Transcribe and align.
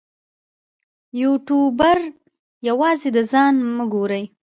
یوټوبر 1.21 1.99
یوازې 2.67 3.09
د 3.15 3.17
ځان 3.31 3.53
مه 3.75 3.85
ګوري. 3.93 4.23